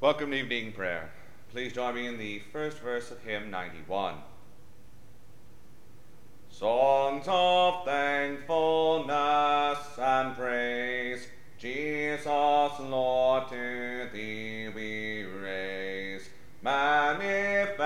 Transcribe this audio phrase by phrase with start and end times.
[0.00, 1.10] Welcome to evening prayer.
[1.50, 4.14] Please join me in the first verse of hymn 91.
[6.48, 11.26] Songs of thankfulness and praise,
[11.58, 16.30] Jesus, Lord, to thee we raise,
[16.62, 17.76] manifested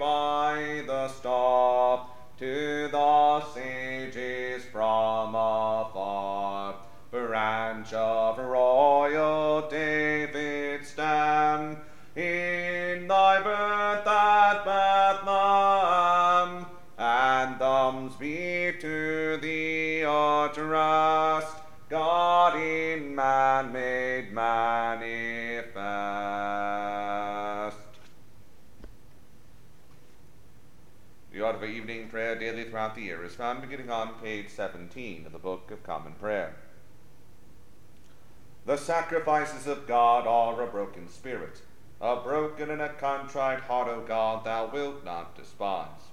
[0.00, 2.08] by the star
[2.40, 6.74] to the sages from afar,
[7.10, 10.27] branch of royal David's
[23.62, 25.08] man made manifest.
[31.32, 35.26] The order for evening prayer daily throughout the year is found beginning on page 17
[35.26, 36.54] of the Book of Common Prayer.
[38.64, 41.62] The sacrifices of God are a broken spirit.
[42.00, 46.12] A broken and a contrite heart, O God, thou wilt not despise.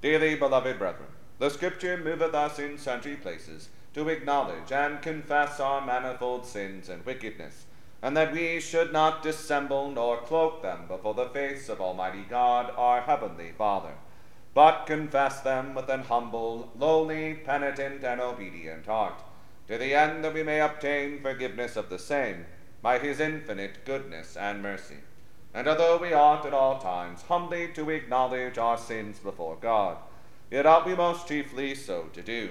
[0.00, 5.84] Dearly beloved brethren, the Scripture moveth us in sundry places to acknowledge and confess our
[5.84, 7.66] manifold sins and wickedness,
[8.02, 12.72] and that we should not dissemble nor cloak them before the face of Almighty God,
[12.76, 13.94] our heavenly Father,
[14.54, 19.20] but confess them with an humble, lowly, penitent, and obedient heart
[19.68, 22.44] to the end that we may obtain forgiveness of the same
[22.82, 24.96] by his infinite goodness and mercy.
[25.54, 29.96] And although we ought at all times humbly to acknowledge our sins before God,
[30.50, 32.50] yet ought we most chiefly so to do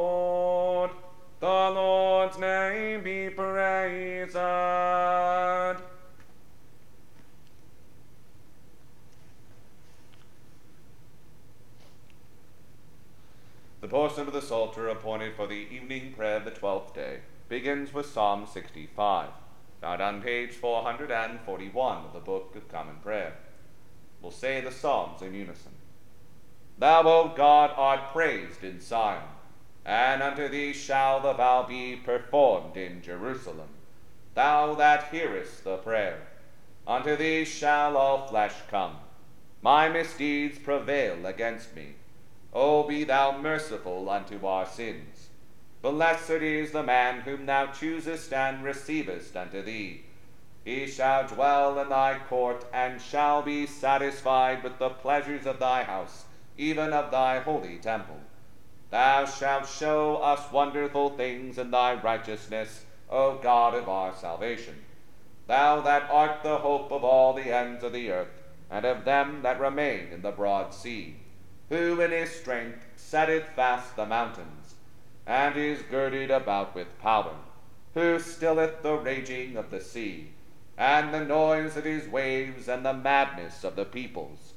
[13.91, 17.17] Portion of the Psalter appointed for the evening prayer of the twelfth day
[17.49, 19.27] begins with Psalm 65,
[19.81, 23.33] found on page 441 of the Book of Common Prayer.
[24.21, 25.73] We'll say the Psalms in unison.
[26.79, 29.27] Thou, O God, art praised in Zion,
[29.83, 33.67] and unto thee shall the vow be performed in Jerusalem.
[34.35, 36.21] Thou that hearest the prayer,
[36.87, 38.95] unto thee shall all flesh come.
[39.61, 41.95] My misdeeds prevail against me.
[42.53, 45.29] O be thou merciful unto our sins.
[45.81, 50.03] Blessed is the man whom thou choosest and receivest unto thee.
[50.65, 55.83] He shall dwell in thy court, and shall be satisfied with the pleasures of thy
[55.83, 56.25] house,
[56.57, 58.19] even of thy holy temple.
[58.89, 64.75] Thou shalt show us wonderful things in thy righteousness, O God of our salvation.
[65.47, 69.41] Thou that art the hope of all the ends of the earth, and of them
[69.41, 71.20] that remain in the broad sea
[71.71, 74.75] who in his strength setteth fast the mountains,
[75.25, 77.33] and is girded about with power,
[77.93, 80.27] who stilleth the raging of the sea,
[80.77, 84.51] and the noise of his waves, and the madness of the peoples.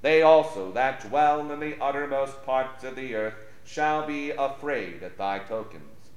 [0.00, 3.34] They also that dwell in the uttermost parts of the earth
[3.64, 6.10] shall be afraid at thy tokens.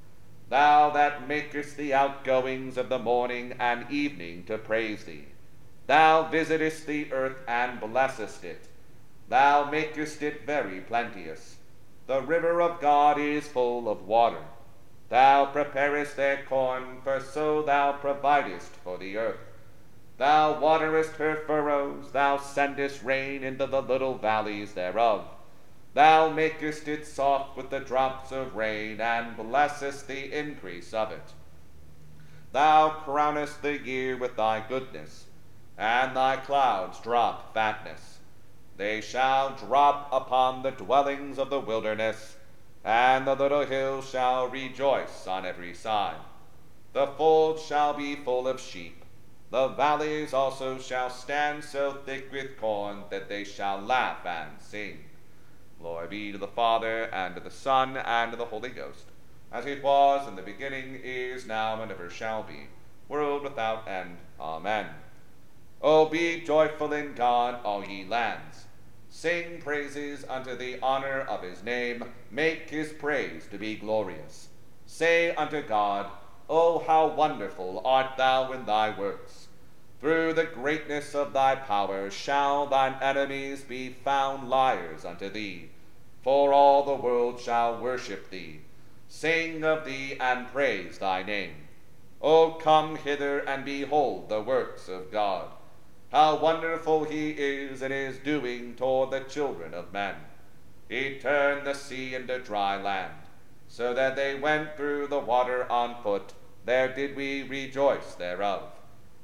[0.49, 5.29] Thou that makest the outgoings of the morning and evening to praise thee.
[5.87, 8.67] Thou visitest the earth and blessest it
[9.33, 11.57] Thou makest it very plenteous.
[12.05, 14.43] The river of God is full of water.
[15.09, 19.39] Thou preparest their corn, for so thou providest for the earth.
[20.19, 25.25] Thou waterest her furrows, thou sendest rain into the little valleys thereof.
[25.95, 31.33] Thou makest it soft with the drops of rain, and blessest the increase of it.
[32.51, 35.25] Thou crownest the year with thy goodness,
[35.75, 38.19] and thy clouds drop fatness.
[38.77, 42.37] They shall drop upon the dwellings of the wilderness,
[42.83, 46.17] and the little hills shall rejoice on every side.
[46.93, 49.03] The folds shall be full of sheep.
[49.51, 55.05] The valleys also shall stand so thick with corn that they shall laugh and sing.
[55.79, 59.05] Glory be to the Father, and to the Son, and to the Holy Ghost,
[59.51, 62.67] as it was in the beginning, is now, and ever shall be,
[63.07, 64.17] world without end.
[64.39, 64.87] Amen.
[65.85, 68.67] O be joyful in God, all ye lands.
[69.09, 72.05] Sing praises unto the honor of his name.
[72.31, 74.47] Make his praise to be glorious.
[74.85, 76.09] Say unto God,
[76.49, 79.49] O how wonderful art thou in thy works!
[79.99, 85.69] Through the greatness of thy power shall thine enemies be found liars unto thee.
[86.21, 88.61] For all the world shall worship thee.
[89.09, 91.67] Sing of thee and praise thy name.
[92.21, 95.49] O come hither and behold the works of God.
[96.13, 100.13] How wonderful he is in his doing toward the children of men.
[100.87, 103.15] He turned the sea into dry land,
[103.67, 106.33] so that they went through the water on foot.
[106.65, 108.61] There did we rejoice thereof.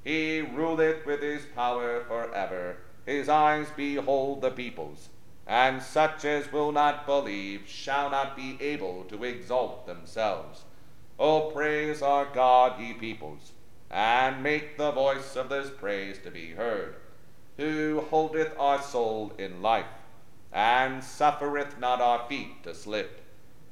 [0.03, 2.77] He ruleth with his power for ever.
[3.05, 5.09] His eyes behold the peoples,
[5.45, 10.63] and such as will not believe shall not be able to exalt themselves.
[11.19, 13.51] O praise our God, ye peoples,
[13.89, 16.95] and make the voice of this praise to be heard,
[17.57, 19.85] who holdeth our soul in life,
[20.51, 23.21] and suffereth not our feet to slip.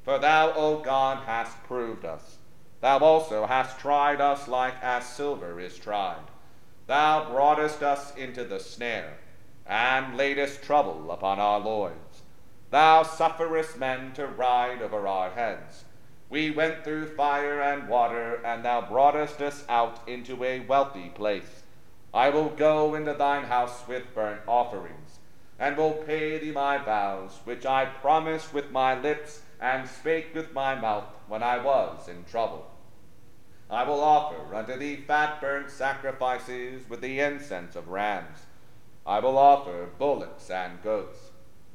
[0.02, 2.38] For thou, O God, hast proved us.
[2.80, 6.30] Thou also hast tried us like as silver is tried.
[6.86, 9.18] Thou broughtest us into the snare,
[9.66, 12.22] and laidest trouble upon our loins.
[12.70, 15.84] Thou sufferest men to ride over our heads.
[16.30, 21.62] We went through fire and water, and thou broughtest us out into a wealthy place.
[22.12, 25.20] I will go into thine house with burnt offerings,
[25.58, 30.52] and will pay thee my vows, which I promised with my lips and spake with
[30.52, 32.66] my mouth when I was in trouble.
[33.70, 38.40] I will offer unto thee fat burnt sacrifices with the incense of rams.
[39.06, 41.30] I will offer bullocks and goats.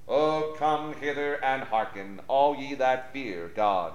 [0.07, 3.93] O come hither and hearken, all ye that fear God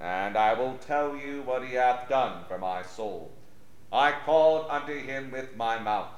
[0.00, 3.32] and I will tell you what he hath done for my soul.
[3.92, 6.12] I called unto him with my mouth,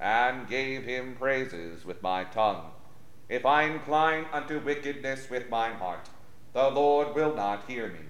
[0.00, 2.70] and gave him praises with my tongue.
[3.28, 6.08] If I incline unto wickedness with mine heart,
[6.52, 8.06] the Lord will not hear me.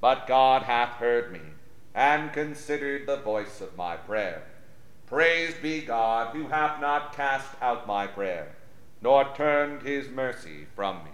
[0.00, 1.40] But God hath heard me,
[1.94, 4.42] and considered the voice of my prayer.
[5.06, 8.54] Praised be God, who hath not cast out my prayer,
[9.00, 11.10] nor turned his mercy from me.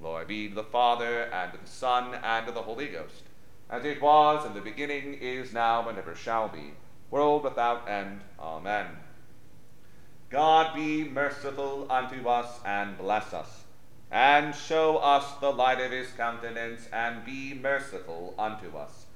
[0.00, 3.24] Glory be to the Father, and to the Son, and to the Holy Ghost,
[3.68, 6.72] as it was in the beginning, is now, and ever shall be,
[7.10, 8.20] world without end.
[8.38, 8.86] Amen.
[10.30, 13.64] God be merciful unto us, and bless us,
[14.10, 19.06] and show us the light of his countenance, and be merciful unto us,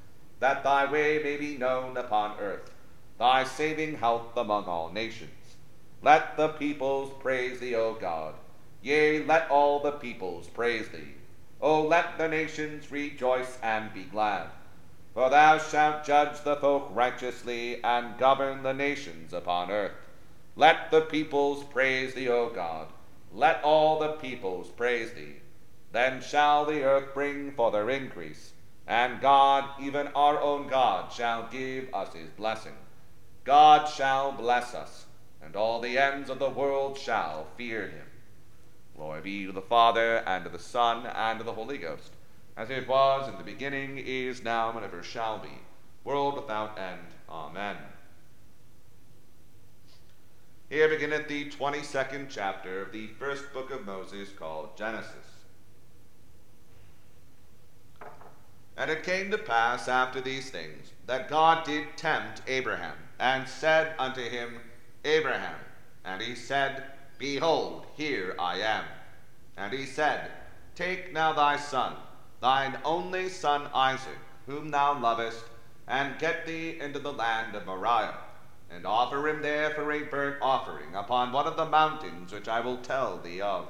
[0.40, 2.72] that thy way may be known upon earth,
[3.18, 5.30] thy saving health among all nations.
[6.02, 8.34] Let the peoples praise thee, O God.
[8.82, 11.14] Yea, let all the peoples praise thee.
[11.60, 14.48] O let the nations rejoice and be glad.
[15.14, 19.92] For thou shalt judge the folk righteously, and govern the nations upon earth.
[20.56, 22.88] Let the peoples praise thee, O God.
[23.32, 25.36] Let all the peoples praise thee.
[25.92, 28.52] Then shall the earth bring forth her increase,
[28.86, 32.76] and God, even our own God, shall give us his blessing.
[33.44, 35.04] God shall bless us,
[35.40, 38.06] and all the ends of the world shall fear him.
[39.02, 42.12] Glory be to the Father, and to the Son, and to the Holy Ghost,
[42.56, 45.58] as it was in the beginning, is now, and ever shall be,
[46.04, 47.08] world without end.
[47.28, 47.78] Amen.
[50.70, 55.10] Here beginneth the 22nd chapter of the first book of Moses called Genesis.
[58.76, 63.96] And it came to pass after these things that God did tempt Abraham, and said
[63.98, 64.60] unto him,
[65.04, 65.58] Abraham.
[66.04, 66.84] And he said,
[67.22, 68.82] Behold, here I am.
[69.56, 70.32] And he said,
[70.74, 71.94] Take now thy son,
[72.40, 75.44] thine only son Isaac, whom thou lovest,
[75.86, 78.16] and get thee into the land of Moriah,
[78.68, 82.58] and offer him there for a burnt offering upon one of the mountains which I
[82.58, 83.68] will tell thee of.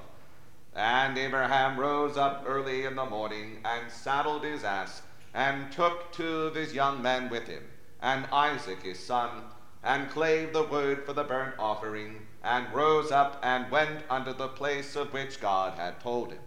[0.74, 5.02] And Abraham rose up early in the morning, and saddled his ass,
[5.34, 7.64] and took two of his young men with him,
[8.00, 9.42] and Isaac his son,
[9.84, 14.48] and clave the wood for the burnt offering, and rose up and went unto the
[14.48, 16.40] place of which God had told him.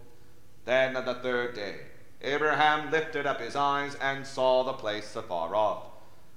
[0.64, 1.76] Then on the third day
[2.22, 5.84] Abraham lifted up his eyes and saw the place afar off.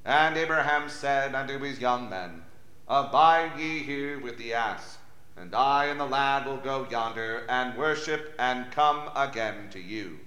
[0.06, 2.44] And Abraham said unto his young men,
[2.88, 4.98] Abide ye here with the ass,
[5.38, 10.20] and I and the lad will go yonder and worship and come again to you.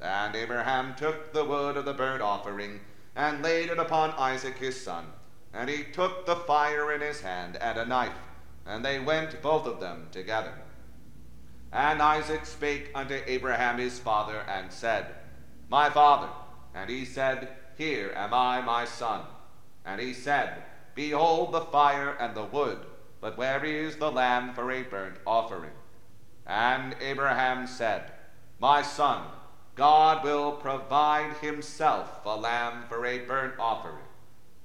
[0.00, 2.80] And Abraham took the wood of the burnt offering
[3.14, 5.06] and laid it upon Isaac his son.
[5.54, 8.12] And he took the fire in his hand and a knife,
[8.66, 10.52] and they went both of them together.
[11.72, 15.06] And Isaac spake unto Abraham his father, and said,
[15.68, 16.28] My father.
[16.74, 19.22] And he said, Here am I, my son.
[19.84, 20.62] And he said,
[20.94, 22.78] Behold the fire and the wood,
[23.20, 25.72] but where is the lamb for a burnt offering?
[26.46, 28.12] And Abraham said,
[28.58, 29.26] My son,
[29.74, 34.04] God will provide himself a lamb for a burnt offering.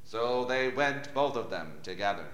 [0.03, 2.27] So they went both of them together.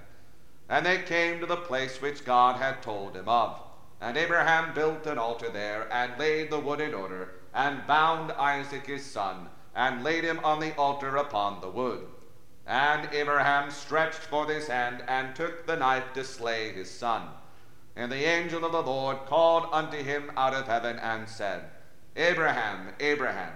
[0.69, 3.59] And they came to the place which God had told him of.
[4.01, 8.85] And Abraham built an altar there, and laid the wood in order, and bound Isaac
[8.85, 12.05] his son, and laid him on the altar upon the wood.
[12.67, 17.29] And Abraham stretched forth his hand, and took the knife to slay his son.
[17.95, 21.63] And the angel of the Lord called unto him out of heaven, and said,
[22.15, 23.53] Abraham, Abraham.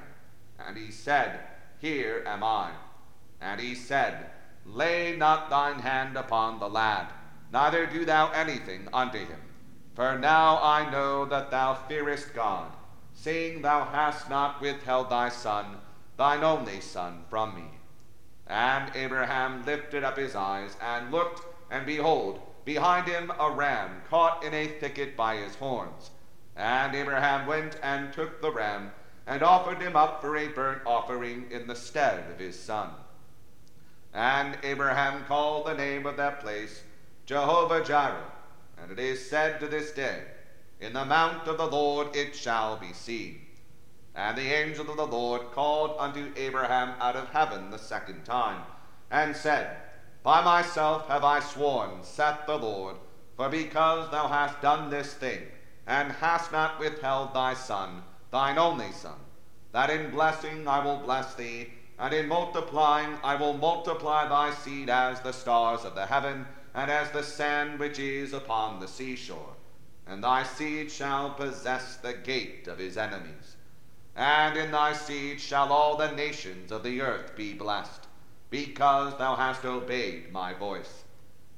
[0.57, 1.39] And he said,
[1.79, 2.71] Here am I.
[3.41, 4.31] And he said,
[4.65, 7.07] Lay not thine hand upon the lad,
[7.51, 9.41] neither do thou anything unto him.
[9.95, 12.71] For now I know that thou fearest God,
[13.13, 15.77] seeing thou hast not withheld thy son,
[16.15, 17.65] thine only son, from me.
[18.47, 24.43] And Abraham lifted up his eyes, and looked, and behold, behind him a ram caught
[24.43, 26.11] in a thicket by his horns.
[26.55, 28.91] And Abraham went and took the ram,
[29.25, 32.89] and offered him up for a burnt offering in the stead of his son.
[34.13, 36.83] And Abraham called the name of that place
[37.25, 38.31] Jehovah Jireh.
[38.81, 40.23] And it is said to this day,
[40.79, 43.41] In the mount of the Lord it shall be seen.
[44.13, 48.63] And the angel of the Lord called unto Abraham out of heaven the second time,
[49.09, 49.77] and said,
[50.23, 52.97] By myself have I sworn, saith the Lord,
[53.37, 55.47] for because thou hast done this thing,
[55.87, 59.19] and hast not withheld thy son, thine only son,
[59.71, 64.89] that in blessing I will bless thee, and in multiplying I will multiply thy seed
[64.89, 69.53] as the stars of the heaven, and as the sand which is upon the seashore.
[70.07, 73.55] And thy seed shall possess the gate of his enemies.
[74.15, 78.07] And in thy seed shall all the nations of the earth be blessed,
[78.49, 81.03] because thou hast obeyed my voice.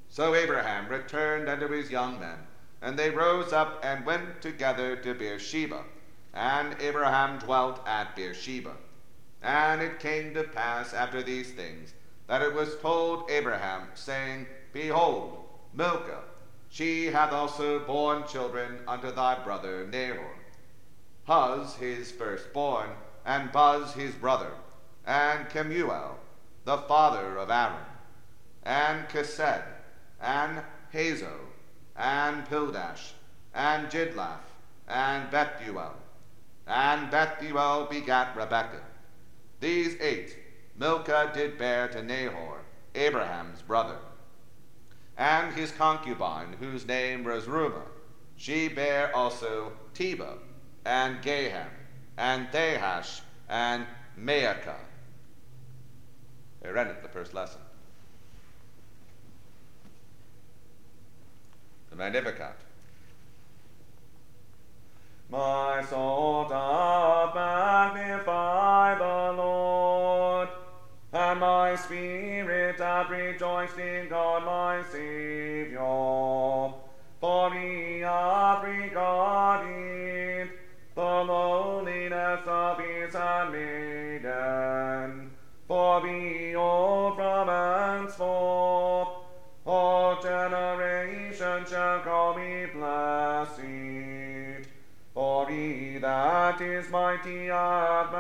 [0.09, 2.39] So Abraham returned unto his young men,
[2.81, 5.85] and they rose up and went together to Beersheba.
[6.33, 8.73] And Abraham dwelt at Beersheba.
[9.43, 11.93] And it came to pass after these things
[12.27, 15.37] that it was told Abraham, saying, Behold,
[15.73, 16.23] Milcah
[16.69, 20.35] She hath also borne children unto thy brother Nahor.
[21.27, 22.89] Huz his firstborn,
[23.25, 24.51] and Buz his brother,
[25.05, 26.17] and Kemuel,
[26.65, 27.85] the father of Aram,
[28.63, 29.63] and Chesed,
[30.21, 30.61] and
[30.93, 31.33] Hazo,
[31.95, 33.11] and Pildash,
[33.53, 34.47] and Jidlaph,
[34.87, 35.95] and Bethuel.
[36.65, 38.92] And Bethuel begat Rebekah.
[39.63, 40.35] These eight
[40.77, 42.63] Milcah did bear to Nahor,
[42.95, 43.95] Abraham's brother.
[45.17, 47.87] And his concubine, whose name was Reumah,
[48.35, 50.37] she bare also Tebah,
[50.83, 51.69] and Gaham,
[52.17, 53.87] and Thahash, and
[54.19, 54.75] Maachah.
[56.65, 57.61] I read it the first lesson.
[61.89, 62.62] The Magnificat.
[65.33, 70.47] My soul doth magnify the Lord,
[71.11, 76.75] and my spirit hath rejoiced in God my Saviour.
[77.19, 80.51] For he hath regarded
[80.93, 84.21] the lowliness of his handmaiden.
[85.67, 88.62] For behold, from henceforth
[96.59, 98.13] that is mighty hath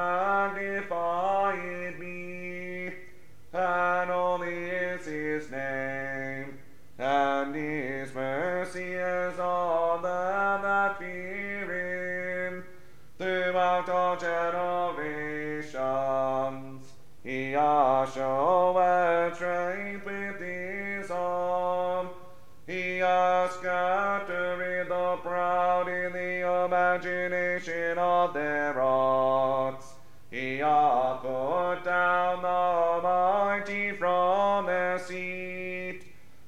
[26.93, 29.93] imagination of their hearts.
[30.29, 36.01] He hath put down the mighty from their seat,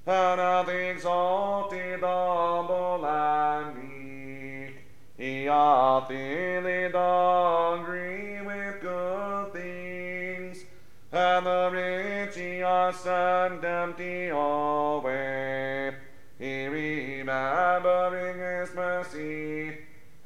[0.06, 4.76] and hath exalted the humble and meek.
[5.18, 10.66] He hath filled the hungry with good things,
[11.12, 15.96] and the rich he hath sent empty away.
[16.38, 18.95] He remembering his mercy,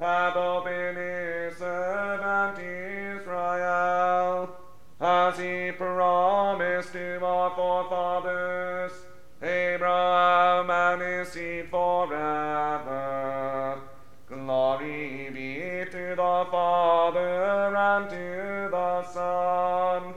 [0.00, 4.50] hath opened his servant Israel,
[4.98, 8.92] as he promised to our forefathers,
[9.42, 13.10] Abraham and his seed forever.
[14.26, 20.14] Glory be to the Father and to the Son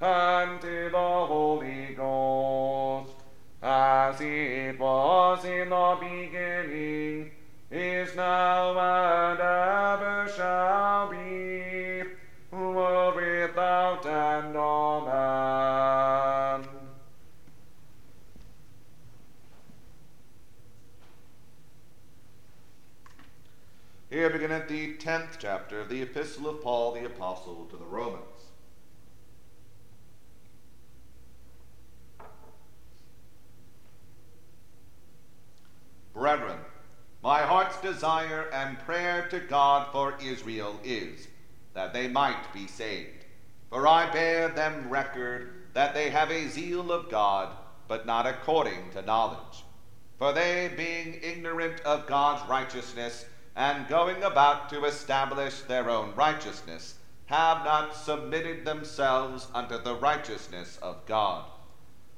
[0.00, 3.14] and to the Holy Ghost,
[3.62, 7.30] as it was in the beginning,
[7.70, 8.59] is now,
[25.10, 28.22] 10th chapter of the Epistle of Paul the Apostle to the Romans.
[36.14, 36.58] Brethren,
[37.24, 41.26] my heart's desire and prayer to God for Israel is
[41.74, 43.24] that they might be saved.
[43.68, 47.48] For I bear them record that they have a zeal of God,
[47.88, 49.64] but not according to knowledge.
[50.18, 53.24] For they, being ignorant of God's righteousness,
[53.56, 56.94] and going about to establish their own righteousness,
[57.26, 61.44] have not submitted themselves unto the righteousness of God.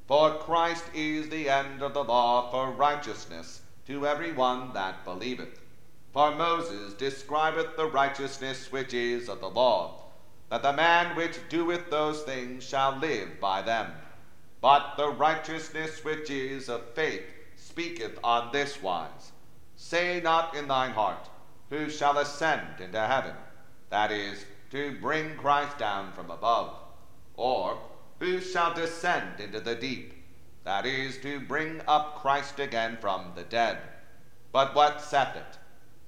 [0.06, 5.60] For Christ is the end of the law for righteousness to every one that believeth.
[6.12, 10.10] For Moses describeth the righteousness which is of the law,
[10.50, 13.92] that the man which doeth those things shall live by them.
[14.60, 17.24] But the righteousness which is of faith
[17.56, 19.31] speaketh on this wise
[19.84, 21.28] Say not in thine heart,
[21.68, 23.34] Who shall ascend into heaven?
[23.90, 26.76] That is, to bring Christ down from above.
[27.34, 27.78] Or,
[28.20, 30.14] Who shall descend into the deep?
[30.62, 33.78] That is, to bring up Christ again from the dead.
[34.52, 35.58] But what saith it?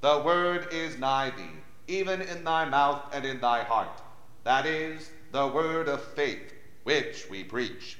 [0.01, 4.01] The word is nigh thee, even in thy mouth and in thy heart.
[4.45, 7.99] That is, the word of faith, which we preach.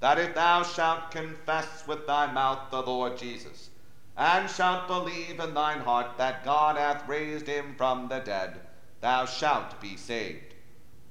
[0.00, 3.70] That if thou shalt confess with thy mouth the Lord Jesus,
[4.16, 8.60] and shalt believe in thine heart that God hath raised him from the dead,
[9.00, 10.54] thou shalt be saved.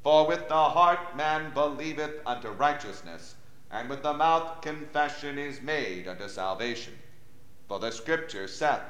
[0.04, 3.36] For with the heart man believeth unto righteousness,
[3.72, 6.94] and with the mouth confession is made unto salvation.
[7.68, 8.82] For the Scripture saith,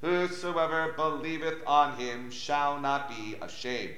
[0.00, 3.94] Whosoever believeth on him shall not be ashamed.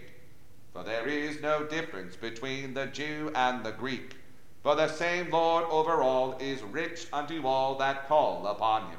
[0.74, 4.16] For there is no difference between the Jew and the Greek,
[4.62, 8.98] for the same Lord over all is rich unto all that call upon him.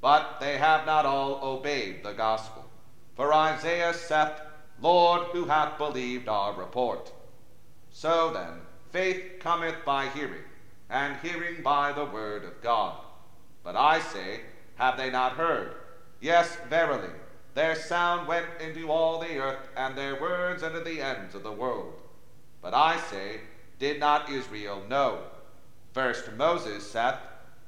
[0.00, 2.64] But they have not all obeyed the gospel.
[3.16, 4.40] For Isaiah saith,
[4.80, 7.12] Lord, who hath believed our report?
[7.90, 10.44] So then, faith cometh by hearing,
[10.88, 12.96] and hearing by the word of God.
[13.62, 14.40] But I say,
[14.76, 15.74] have they not heard?
[16.20, 17.10] Yes, verily,
[17.54, 21.52] their sound went into all the earth, and their words unto the ends of the
[21.52, 22.00] world.
[22.62, 23.40] But I say,
[23.78, 25.18] did not Israel know?
[25.92, 27.16] First Moses saith,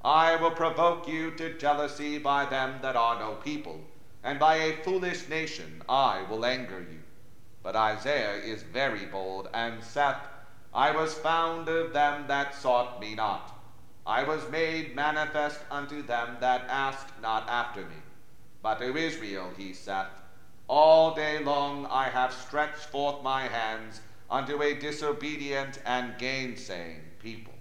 [0.04, 3.80] I will provoke you to jealousy by them that are no people,
[4.24, 6.98] and by a foolish nation I will anger you.
[7.62, 10.16] But Isaiah is very bold, and saith,
[10.74, 13.56] I was found of them that sought me not.
[14.04, 18.02] I was made manifest unto them that asked not after me.
[18.60, 20.08] But to Israel he saith,
[20.66, 27.51] All day long I have stretched forth my hands unto a disobedient and gainsaying people.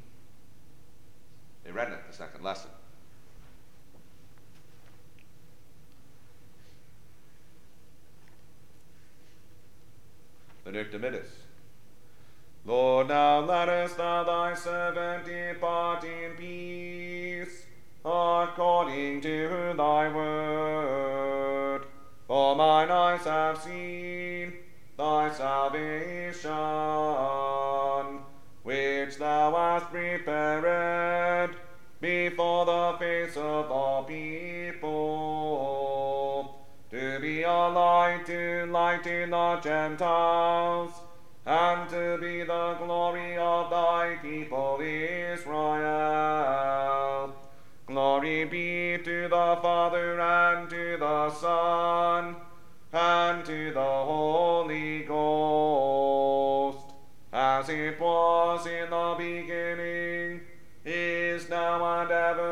[1.63, 2.71] They read it the second lesson.
[10.63, 11.27] Benedictus.
[12.63, 17.65] Lord, now lettest thou thy servant depart in peace,
[18.05, 21.85] according to thy word.
[22.27, 24.53] For mine eyes have seen
[24.95, 26.51] thy salvation,
[28.63, 31.55] which thou hast prepared
[31.99, 34.89] before the face of all people,
[36.89, 40.91] to be a light to lighten the Gentiles,
[41.45, 45.81] and to be the glory of thy people Israel.
[47.87, 52.35] Glory be to the Father and to the Son
[52.93, 54.60] and to the Holy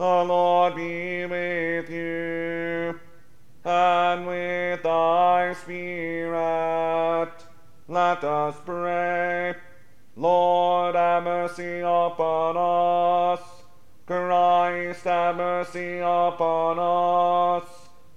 [0.00, 2.98] The Lord be with you,
[3.62, 7.32] and with thy spirit.
[7.86, 9.56] Let us pray.
[10.16, 13.42] Lord, have mercy upon us.
[14.06, 17.68] Christ, have mercy upon us.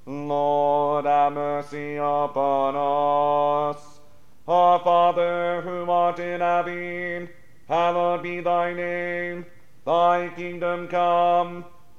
[0.06, 4.00] Lord, have mercy upon us.
[4.48, 7.28] Our Father, who art in heaven,
[7.67, 9.46] hallowed be thy name.
[9.86, 11.65] Thy kingdom come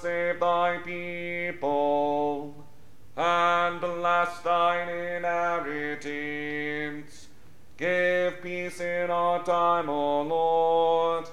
[0.00, 2.54] Save thy people,
[3.16, 6.08] and bless thine inheritance.
[7.76, 11.26] Give peace in our time, O Lord,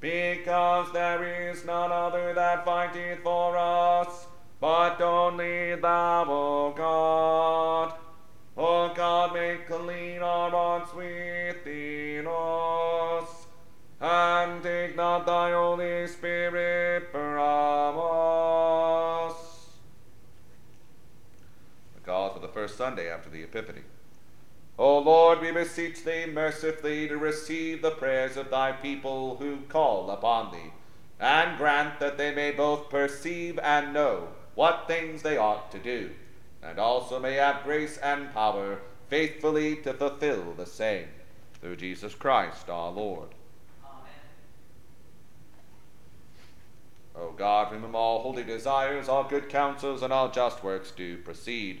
[0.00, 4.26] because there is none other that fighteth for us,
[4.58, 7.92] but only thou, O God.
[8.56, 13.46] O God, make clean our hearts within us,
[14.00, 16.87] and take not thy Holy Spirit
[22.78, 23.82] Sunday after the Epiphany.
[24.78, 30.08] O Lord, we beseech thee mercifully to receive the prayers of thy people who call
[30.12, 30.72] upon thee,
[31.18, 36.12] and grant that they may both perceive and know what things they ought to do,
[36.62, 41.08] and also may have grace and power faithfully to fulfill the same.
[41.60, 43.30] Through Jesus Christ our Lord.
[43.84, 44.04] Amen.
[47.16, 51.16] O God, from whom all holy desires, all good counsels, and all just works do
[51.16, 51.80] proceed,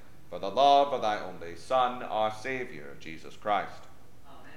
[0.31, 3.81] for the love of thy only Son, our Saviour, Jesus Christ.
[4.25, 4.53] Amen.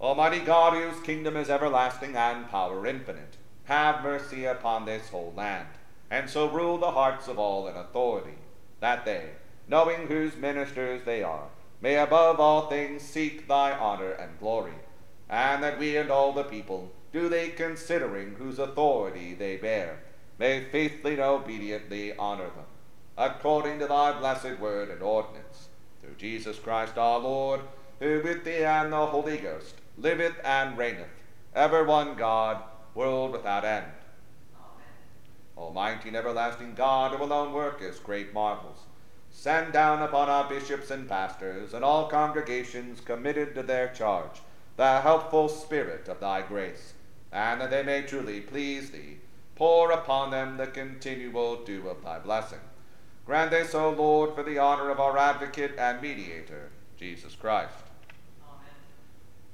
[0.00, 5.68] Almighty God, whose kingdom is everlasting and power infinite, have mercy upon this whole land,
[6.10, 8.38] and so rule the hearts of all in authority,
[8.80, 9.32] that they,
[9.68, 11.48] knowing whose ministers they are,
[11.82, 14.72] may above all things seek thy honor and glory,
[15.28, 20.00] and that we and all the people, do they considering whose authority they bear,
[20.38, 22.64] may faithfully and obediently honor them,
[23.16, 25.68] according to thy blessed word and ordinance,
[26.00, 27.60] through Jesus Christ our Lord,
[28.00, 31.08] who with thee and the Holy Ghost liveth and reigneth,
[31.54, 32.62] ever one God,
[32.94, 33.86] world without end.
[34.56, 34.86] Amen.
[35.56, 38.78] Almighty and everlasting God, who alone workest great marvels,
[39.30, 44.40] send down upon our bishops and pastors and all congregations committed to their charge
[44.76, 46.94] the helpful spirit of thy grace,
[47.30, 49.18] and that they may truly please thee
[49.54, 52.58] pour upon them the continual dew of thy blessing.
[53.32, 56.68] Grant this, O Lord, for the honor of our advocate and mediator,
[56.98, 57.72] Jesus Christ.
[58.46, 58.68] Amen.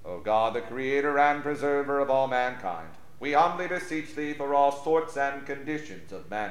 [0.05, 2.89] O God, the creator and preserver of all mankind,
[3.21, 6.51] we humbly beseech thee for all sorts and conditions of men,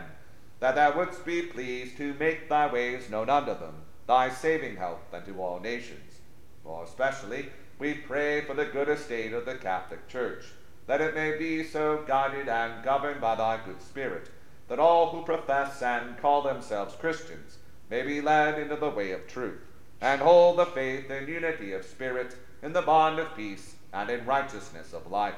[0.62, 3.76] that thou wouldst be pleased to make thy ways known unto them,
[4.08, 6.22] thy saving help unto all nations.
[6.64, 10.46] More especially, we pray for the good estate of the Catholic Church
[10.86, 14.30] that it may be so guided and governed by thy good Spirit,
[14.68, 17.58] that all who profess and call themselves Christians
[17.90, 19.62] may be led into the way of truth,
[20.02, 24.26] and hold the faith in unity of spirit, in the bond of peace, and in
[24.26, 25.36] righteousness of life.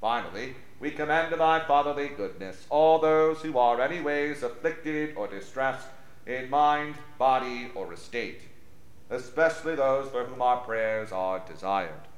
[0.00, 5.28] Finally, we commend to thy fatherly goodness all those who are any ways afflicted or
[5.28, 5.86] distressed
[6.26, 8.42] in mind, body, or estate,
[9.10, 12.08] especially those for whom our prayers are desired.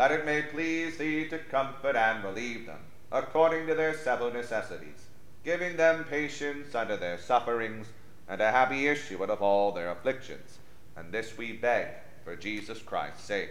[0.00, 2.78] That it may please thee to comfort and relieve them,
[3.12, 5.08] according to their several necessities,
[5.44, 7.86] giving them patience under their sufferings,
[8.26, 10.58] and a happy issue out of all their afflictions.
[10.96, 11.88] And this we beg
[12.24, 13.50] for Jesus Christ's sake.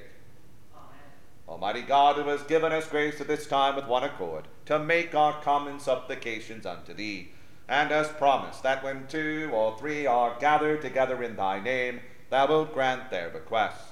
[1.47, 5.13] Almighty God, who has given us grace at this time with one accord, to make
[5.13, 7.29] our common supplications unto thee,
[7.67, 11.99] and has promised that when two or three are gathered together in thy name,
[12.31, 13.91] thou wilt grant their requests.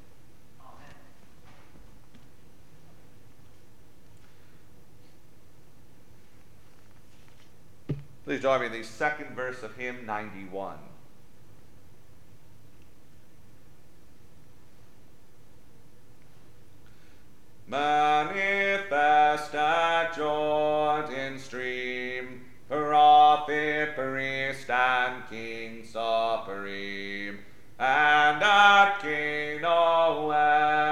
[8.23, 10.77] Please join me in the second verse of hymn 91.
[17.67, 27.39] Manifest at Jordan stream, prophet, priest, and king supreme,
[27.79, 30.90] and at Cana wedding